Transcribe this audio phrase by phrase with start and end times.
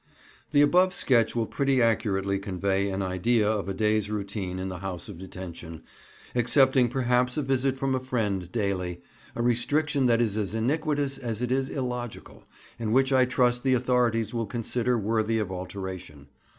[0.49, 4.79] The above sketch will pretty accurately convey an idea of a day's routine in the
[4.79, 5.83] House of Detention,
[6.33, 9.03] excepting perhaps a visit from a friend daily,
[9.35, 12.43] a restriction that is as iniquitous as it is illogical,
[12.79, 16.29] and which I trust the authorities will consider worthy of alteration.